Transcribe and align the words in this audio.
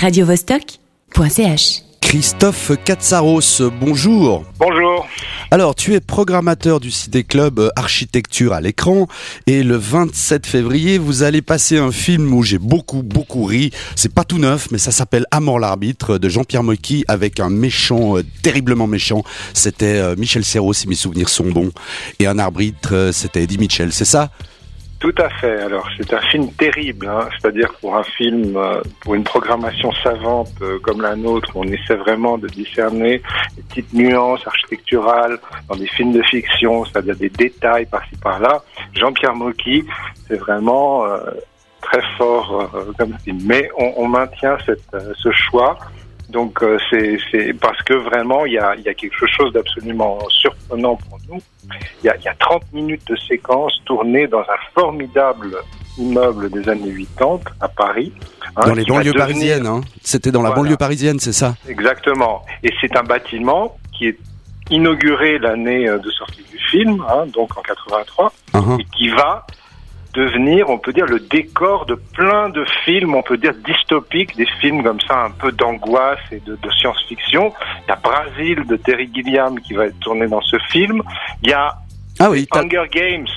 radiovostok.ch 0.00 1.82
Christophe 2.00 2.72
Katsaros, 2.84 3.60
bonjour. 3.78 4.46
Bonjour. 4.58 5.06
Alors, 5.50 5.74
tu 5.74 5.92
es 5.92 6.00
programmateur 6.00 6.80
du 6.80 6.90
Cité 6.90 7.22
Club 7.22 7.70
Architecture 7.76 8.54
à 8.54 8.62
l'écran 8.62 9.08
et 9.46 9.62
le 9.62 9.76
27 9.76 10.46
février, 10.46 10.96
vous 10.96 11.22
allez 11.22 11.42
passer 11.42 11.76
un 11.76 11.92
film 11.92 12.32
où 12.32 12.42
j'ai 12.42 12.56
beaucoup, 12.56 13.02
beaucoup 13.02 13.44
ri. 13.44 13.72
C'est 13.94 14.14
pas 14.14 14.24
tout 14.24 14.38
neuf, 14.38 14.70
mais 14.70 14.78
ça 14.78 14.90
s'appelle 14.90 15.26
Amor 15.30 15.58
l'arbitre 15.58 16.16
de 16.16 16.28
Jean-Pierre 16.30 16.62
Mocky 16.62 17.04
avec 17.06 17.38
un 17.38 17.50
méchant, 17.50 18.16
euh, 18.16 18.24
terriblement 18.42 18.86
méchant. 18.86 19.22
C'était 19.52 19.98
euh, 19.98 20.16
Michel 20.16 20.46
Serrault, 20.46 20.72
si 20.72 20.88
mes 20.88 20.94
souvenirs 20.94 21.28
sont 21.28 21.50
bons. 21.50 21.72
Et 22.18 22.26
un 22.26 22.38
arbitre, 22.38 22.94
euh, 22.94 23.12
c'était 23.12 23.42
Eddie 23.42 23.58
Mitchell, 23.58 23.92
c'est 23.92 24.06
ça? 24.06 24.30
Tout 25.00 25.14
à 25.16 25.30
fait. 25.30 25.62
Alors, 25.62 25.88
c'est 25.96 26.12
un 26.12 26.20
film 26.20 26.52
terrible, 26.52 27.08
hein. 27.08 27.26
c'est-à-dire 27.32 27.72
pour 27.80 27.96
un 27.96 28.02
film, 28.02 28.54
euh, 28.54 28.82
pour 29.00 29.14
une 29.14 29.24
programmation 29.24 29.90
savante 29.92 30.52
euh, 30.60 30.78
comme 30.80 31.00
la 31.00 31.16
nôtre, 31.16 31.50
on 31.54 31.64
essaie 31.64 31.96
vraiment 31.96 32.36
de 32.36 32.46
discerner 32.48 33.22
les 33.56 33.62
petites 33.62 33.94
nuances 33.94 34.46
architecturales 34.46 35.38
dans 35.70 35.76
des 35.76 35.86
films 35.86 36.12
de 36.12 36.22
fiction, 36.22 36.84
c'est-à-dire 36.84 37.16
des 37.16 37.30
détails 37.30 37.86
par-ci 37.86 38.14
par-là. 38.16 38.62
Jean-Pierre 38.92 39.34
Mocky, 39.34 39.84
c'est 40.28 40.36
vraiment 40.36 41.06
euh, 41.06 41.18
très 41.80 42.02
fort 42.18 42.70
euh, 42.74 42.92
comme 42.98 43.16
film. 43.24 43.38
Mais 43.46 43.70
on, 43.78 43.94
on 43.96 44.06
maintient 44.06 44.58
cette, 44.66 44.82
euh, 44.92 45.14
ce 45.16 45.30
choix. 45.32 45.78
Donc 46.30 46.62
euh, 46.62 46.78
c'est 46.90 47.52
parce 47.60 47.80
que 47.82 47.94
vraiment 47.94 48.46
il 48.46 48.52
y 48.54 48.58
a, 48.58 48.74
il 48.76 48.82
y 48.82 48.88
a 48.88 48.94
quelque 48.94 49.26
chose 49.26 49.52
d'absolument 49.52 50.18
surprenant 50.28 50.96
pour 50.96 51.18
nous. 51.28 51.40
Il 52.02 52.06
y, 52.06 52.08
a, 52.08 52.16
y 52.16 52.28
a 52.28 52.34
30 52.34 52.72
minutes 52.72 53.06
de 53.08 53.16
séquence 53.28 53.72
tournée 53.84 54.26
dans 54.26 54.40
un 54.40 54.60
formidable 54.74 55.56
immeuble 55.98 56.50
des 56.50 56.68
années 56.68 56.94
80 57.18 57.40
à 57.60 57.68
Paris. 57.68 58.12
hein, 58.56 58.62
Dans 58.68 58.74
les 58.74 58.84
banlieues 58.84 59.12
devenir- 59.12 59.18
parisiennes, 59.26 59.66
hein 59.66 59.80
C'était 60.02 60.30
dans 60.32 60.42
la 60.42 60.52
banlieue 60.52 60.76
parisienne, 60.76 61.18
c'est 61.20 61.32
ça 61.32 61.54
Exactement. 61.68 62.44
Et 62.62 62.70
c'est 62.80 62.96
un 62.96 63.02
bâtiment 63.02 63.76
qui 63.96 64.06
est 64.08 64.18
inauguré 64.70 65.38
l'année 65.38 65.88
euh, 65.88 65.98
de 65.98 66.10
sortie 66.10 66.44
du 66.50 66.58
film, 66.70 67.04
hein, 67.08 67.26
donc 67.34 67.56
en 67.58 67.62
83, 67.62 68.32
Uhum. 68.54 68.80
et 68.80 68.84
qui 68.96 69.08
va 69.08 69.46
devenir, 70.12 70.70
on 70.70 70.78
peut 70.78 70.92
dire, 70.92 71.06
le 71.06 71.20
décor 71.20 71.86
de 71.86 71.94
plein 71.94 72.48
de 72.48 72.64
films, 72.84 73.14
on 73.14 73.22
peut 73.22 73.36
dire 73.36 73.52
dystopiques, 73.66 74.36
des 74.36 74.46
films 74.60 74.82
comme 74.82 75.00
ça 75.00 75.24
un 75.24 75.30
peu 75.30 75.52
d'angoisse 75.52 76.20
et 76.32 76.40
de, 76.40 76.56
de 76.56 76.70
science-fiction. 76.70 77.52
Il 77.86 77.88
y 77.88 77.92
a 77.92 77.96
Brasil 77.96 78.66
de 78.66 78.76
Terry 78.76 79.10
Gilliam 79.12 79.58
qui 79.60 79.74
va 79.74 79.86
être 79.86 79.98
tourné 80.00 80.26
dans 80.26 80.40
ce 80.40 80.56
film. 80.70 81.02
Il 81.42 81.50
y 81.50 81.52
a 81.52 81.74
Ah 82.18 82.30
oui, 82.30 82.46
Hunger 82.52 82.84
Games 82.90 83.28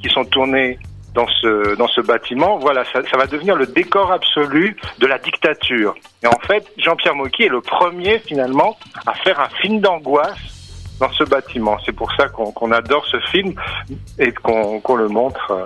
qui 0.00 0.08
sont 0.08 0.24
tournés 0.24 0.78
dans 1.14 1.26
ce 1.40 1.76
dans 1.76 1.88
ce 1.88 2.00
bâtiment. 2.00 2.58
Voilà, 2.58 2.84
ça, 2.92 3.00
ça 3.10 3.16
va 3.16 3.26
devenir 3.26 3.56
le 3.56 3.66
décor 3.66 4.10
absolu 4.12 4.76
de 4.98 5.06
la 5.06 5.18
dictature. 5.18 5.94
Et 6.22 6.26
en 6.26 6.38
fait, 6.46 6.66
Jean-Pierre 6.78 7.14
Mocky 7.14 7.44
est 7.44 7.48
le 7.48 7.60
premier 7.60 8.18
finalement 8.18 8.76
à 9.06 9.14
faire 9.14 9.40
un 9.40 9.48
film 9.60 9.80
d'angoisse 9.80 10.96
dans 11.00 11.10
ce 11.12 11.24
bâtiment. 11.24 11.76
C'est 11.84 11.92
pour 11.94 12.12
ça 12.14 12.28
qu'on 12.28 12.72
adore 12.72 13.04
ce 13.06 13.18
film 13.30 13.54
et 14.18 14.32
qu'on 14.32 14.80
qu'on 14.80 14.96
le 14.96 15.08
montre 15.08 15.50
euh, 15.50 15.64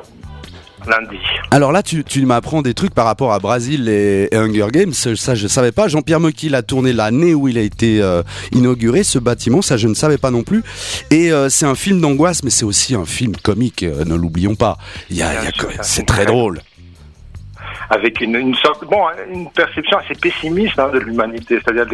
lundi. 0.86 1.18
Alors 1.50 1.72
là, 1.72 1.82
tu, 1.82 2.04
tu 2.04 2.24
m'apprends 2.26 2.62
des 2.62 2.74
trucs 2.74 2.94
par 2.94 3.06
rapport 3.06 3.32
à 3.32 3.38
Brasil 3.38 3.88
et, 3.88 4.28
et 4.30 4.36
Hunger 4.36 4.68
Games. 4.70 4.92
Ça, 4.92 5.34
je 5.34 5.46
savais 5.48 5.72
pas. 5.72 5.88
Jean-Pierre 5.88 6.20
Mocky 6.20 6.48
l'a 6.48 6.62
tourné 6.62 6.92
l'année 6.92 7.34
où 7.34 7.48
il 7.48 7.58
a 7.58 7.62
été 7.62 8.00
euh, 8.02 8.22
inauguré, 8.52 9.02
ce 9.02 9.18
bâtiment. 9.18 9.62
Ça, 9.62 9.76
je 9.76 9.88
ne 9.88 9.94
savais 9.94 10.18
pas 10.18 10.30
non 10.30 10.42
plus. 10.42 10.62
Et 11.10 11.32
euh, 11.32 11.48
c'est 11.48 11.66
un 11.66 11.74
film 11.74 12.00
d'angoisse, 12.00 12.42
mais 12.44 12.50
c'est 12.50 12.64
aussi 12.64 12.94
un 12.94 13.04
film 13.06 13.36
comique. 13.36 13.82
euh, 13.82 14.04
ne 14.04 14.14
l'oublions 14.14 14.54
pas. 14.54 14.78
Y 15.10 15.22
a, 15.22 15.32
y 15.44 15.46
a 15.48 15.52
c'est 15.82 16.06
très 16.06 16.26
drôle. 16.26 16.60
avec 17.90 18.20
une, 18.20 18.34
une 18.36 18.54
sorte, 18.54 18.84
bon, 18.84 19.02
une 19.32 19.50
perception 19.50 19.98
assez 19.98 20.14
pessimiste 20.14 20.78
hein, 20.78 20.90
de 20.92 20.98
l'humanité. 20.98 21.58
C'est-à-dire 21.64 21.86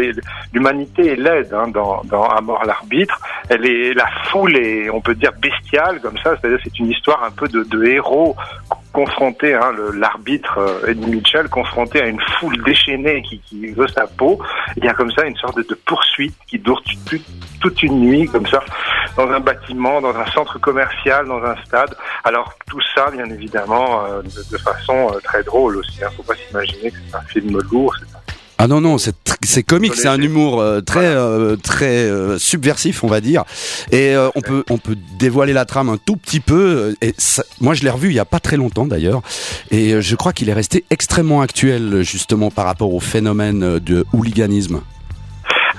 l'humanité 0.52 1.12
est 1.12 1.16
laide 1.16 1.52
hein, 1.54 1.68
dans, 1.68 2.02
dans 2.04 2.24
À 2.24 2.40
mort 2.40 2.64
l'arbitre. 2.64 3.18
Elle 3.48 3.66
est 3.66 3.94
la 3.94 4.06
foule 4.30 4.56
est, 4.56 4.90
on 4.90 5.00
peut 5.00 5.14
dire, 5.14 5.32
bestiale 5.40 6.00
comme 6.00 6.18
ça. 6.18 6.34
C'est-à-dire 6.40 6.58
c'est 6.64 6.78
une 6.78 6.90
histoire 6.90 7.22
un 7.24 7.30
peu 7.30 7.46
de, 7.48 7.62
de 7.62 7.84
héros 7.84 8.36
confronté, 8.94 9.54
hein, 9.54 9.72
l'arbitre 9.94 10.56
euh, 10.58 10.86
Eddie 10.86 11.10
Mitchell 11.10 11.48
confronté 11.48 12.00
à 12.00 12.06
une 12.06 12.20
foule 12.38 12.56
déchaînée 12.62 13.22
qui, 13.22 13.40
qui 13.40 13.66
veut 13.66 13.88
sa 13.88 14.06
peau. 14.06 14.40
Il 14.76 14.84
y 14.84 14.88
a 14.88 14.94
comme 14.94 15.10
ça 15.10 15.26
une 15.26 15.36
sorte 15.36 15.58
de, 15.58 15.74
poursuite 15.84 16.34
qui 16.46 16.58
dure 16.58 16.80
toute, 17.10 17.22
toute 17.60 17.82
une 17.82 18.00
nuit 18.00 18.26
comme 18.28 18.46
ça 18.46 18.62
dans 19.16 19.28
un 19.28 19.40
bâtiment, 19.40 20.00
dans 20.00 20.16
un 20.16 20.26
centre 20.26 20.58
commercial, 20.60 21.26
dans 21.26 21.42
un 21.42 21.56
stade. 21.64 21.94
Alors 22.22 22.54
tout 22.68 22.80
ça, 22.94 23.10
bien 23.10 23.26
évidemment, 23.26 24.04
euh, 24.06 24.22
de, 24.22 24.58
façon 24.58 25.10
euh, 25.12 25.18
très 25.22 25.42
drôle 25.42 25.76
aussi. 25.78 26.02
Hein. 26.04 26.08
Faut 26.16 26.22
pas 26.22 26.36
s'imaginer 26.36 26.90
que 26.92 26.96
c'est 27.08 27.16
un 27.16 27.22
film 27.22 27.58
lourd. 27.70 27.94
Ah 28.56 28.68
non 28.68 28.80
non, 28.80 28.96
c'est 28.98 29.62
comique, 29.64 29.94
c'est 29.96 30.06
un 30.08 30.20
humour 30.20 30.60
euh, 30.60 30.80
très 30.80 31.06
euh, 31.06 31.56
très 31.56 32.04
euh, 32.04 32.38
subversif, 32.38 33.02
on 33.02 33.08
va 33.08 33.20
dire. 33.20 33.42
Et 33.90 34.14
euh, 34.14 34.28
on 34.36 34.40
peut 34.40 34.64
on 34.70 34.78
peut 34.78 34.96
dévoiler 35.18 35.52
la 35.52 35.64
trame 35.64 35.88
un 35.88 35.96
tout 35.98 36.16
petit 36.16 36.38
peu. 36.40 36.54
euh, 36.92 36.94
Et 37.06 37.14
ça- 37.18 37.42
moi, 37.60 37.74
je 37.74 37.82
l'ai 37.82 37.90
revu 37.90 38.08
il 38.10 38.14
y 38.14 38.20
a 38.20 38.24
pas 38.24 38.38
très 38.40 38.56
longtemps 38.56 38.86
d'ailleurs, 38.86 39.22
et 39.72 39.92
euh, 39.94 40.00
je 40.00 40.14
crois 40.14 40.32
qu'il 40.32 40.48
est 40.48 40.54
resté 40.54 40.84
extrêmement 40.90 41.42
actuel 41.42 42.02
justement 42.02 42.50
par 42.52 42.64
rapport 42.66 42.94
au 42.94 43.00
phénomène 43.00 43.78
de 43.80 44.04
hooliganisme. 44.12 44.80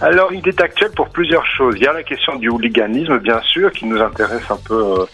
Alors, 0.01 0.33
il 0.33 0.45
est 0.47 0.59
actuel 0.61 0.91
pour 0.95 1.07
plusieurs 1.09 1.45
choses. 1.47 1.75
Il 1.77 1.83
y 1.83 1.87
a 1.87 1.93
la 1.93 2.03
question 2.03 2.35
du 2.35 2.49
hooliganisme, 2.49 3.17
bien 3.19 3.39
sûr, 3.41 3.71
qui 3.71 3.85
nous 3.85 3.99
intéresse 4.01 4.43
un 4.49 4.57
peu 4.57 4.73
euh, 4.99 5.05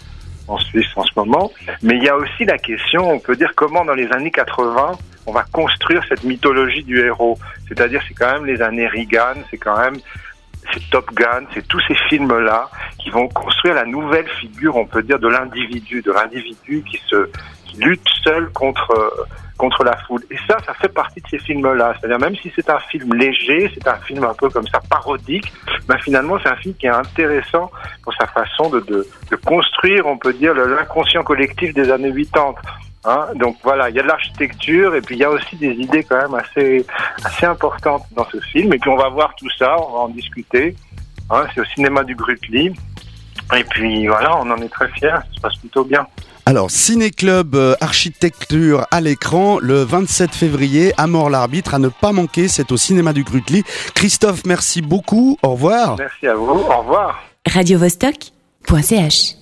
en 0.51 0.57
Suisse 0.57 0.87
en 0.95 1.03
ce 1.03 1.11
moment. 1.15 1.51
Mais 1.81 1.95
il 1.97 2.03
y 2.03 2.09
a 2.09 2.15
aussi 2.15 2.45
la 2.45 2.57
question, 2.57 3.09
on 3.09 3.19
peut 3.19 3.35
dire, 3.35 3.51
comment 3.55 3.85
dans 3.85 3.93
les 3.93 4.11
années 4.11 4.31
80, 4.31 4.93
on 5.25 5.31
va 5.31 5.43
construire 5.51 6.03
cette 6.09 6.23
mythologie 6.23 6.83
du 6.83 6.99
héros. 6.99 7.37
C'est-à-dire, 7.67 8.01
c'est 8.07 8.13
quand 8.13 8.31
même 8.31 8.45
les 8.45 8.61
années 8.61 8.87
Reagan, 8.87 9.35
c'est 9.49 9.57
quand 9.57 9.77
même 9.79 9.97
c'est 10.73 10.89
Top 10.89 11.11
Gun, 11.13 11.43
c'est 11.53 11.67
tous 11.67 11.81
ces 11.87 11.95
films-là 12.09 12.69
qui 13.01 13.09
vont 13.09 13.27
construire 13.29 13.75
la 13.75 13.85
nouvelle 13.85 14.27
figure, 14.39 14.75
on 14.75 14.85
peut 14.85 15.03
dire, 15.03 15.19
de 15.19 15.27
l'individu, 15.27 16.01
de 16.01 16.11
l'individu 16.11 16.83
qui 16.89 17.01
se 17.07 17.29
qui 17.65 17.77
lutte 17.77 18.07
seul 18.23 18.49
contre 18.51 19.27
contre 19.57 19.83
la 19.83 19.95
foule. 19.97 20.23
Et 20.31 20.37
ça, 20.47 20.57
ça 20.65 20.73
fait 20.73 20.89
partie 20.89 21.21
de 21.21 21.27
ces 21.27 21.37
films-là. 21.37 21.93
C'est-à-dire 21.99 22.17
même 22.17 22.35
si 22.35 22.51
c'est 22.55 22.67
un 22.69 22.79
film 22.79 23.13
léger, 23.13 23.71
c'est 23.75 23.87
un 23.87 23.97
film 23.97 24.23
un 24.23 24.33
peu 24.33 24.49
comme 24.49 24.67
ça 24.67 24.79
parodique, 24.89 25.53
ben 25.87 25.97
finalement 25.99 26.37
c'est 26.41 26.49
un 26.49 26.55
film 26.55 26.73
qui 26.75 26.87
est 26.87 26.89
intéressant 26.89 27.69
pour 28.03 28.13
sa 28.15 28.25
façon 28.27 28.69
de 28.69 28.79
de, 28.79 29.07
de 29.29 29.35
construire, 29.35 30.07
on 30.07 30.17
peut 30.17 30.33
dire, 30.33 30.53
l'inconscient 30.55 31.23
collectif 31.23 31.73
des 31.75 31.91
années 31.91 32.11
80. 32.11 32.55
Hein, 33.03 33.27
donc 33.35 33.57
voilà, 33.63 33.89
il 33.89 33.95
y 33.95 33.99
a 33.99 34.03
de 34.03 34.07
l'architecture 34.07 34.93
et 34.93 35.01
puis 35.01 35.15
il 35.15 35.19
y 35.19 35.23
a 35.23 35.29
aussi 35.29 35.55
des 35.55 35.71
idées 35.71 36.03
quand 36.03 36.21
même 36.21 36.35
assez 36.35 36.85
assez 37.23 37.45
importantes 37.45 38.05
dans 38.15 38.25
ce 38.25 38.39
film. 38.39 38.73
Et 38.73 38.79
puis 38.79 38.89
on 38.89 38.97
va 38.97 39.09
voir 39.09 39.33
tout 39.35 39.49
ça, 39.57 39.75
on 39.79 39.93
va 39.93 39.99
en 39.99 40.09
discuter. 40.09 40.75
Hein, 41.29 41.45
c'est 41.53 41.61
au 41.61 41.65
cinéma 41.65 42.03
du 42.03 42.15
Grutli. 42.15 42.73
Et 43.55 43.63
puis 43.63 44.07
voilà, 44.07 44.37
on 44.37 44.49
en 44.49 44.57
est 44.57 44.69
très 44.69 44.87
fiers, 44.89 45.09
ça 45.09 45.35
se 45.35 45.41
passe 45.41 45.55
plutôt 45.57 45.83
bien. 45.83 46.05
Alors, 46.45 46.71
Ciné 46.71 47.11
Club 47.11 47.55
euh, 47.55 47.75
Architecture 47.81 48.87
à 48.91 48.99
l'écran, 48.99 49.59
le 49.59 49.83
27 49.83 50.33
février, 50.33 50.91
à 50.97 51.07
mort 51.07 51.29
l'arbitre, 51.29 51.75
à 51.75 51.79
ne 51.79 51.87
pas 51.89 52.11
manquer, 52.11 52.47
c'est 52.47 52.71
au 52.71 52.77
cinéma 52.77 53.13
du 53.13 53.23
Grutli. 53.23 53.63
Christophe, 53.93 54.45
merci 54.45 54.81
beaucoup, 54.81 55.37
au 55.43 55.51
revoir. 55.51 55.97
Merci 55.97 56.27
à 56.27 56.33
vous, 56.33 56.49
au 56.49 56.77
revoir. 56.79 57.21
radiovostok.ch 57.47 59.40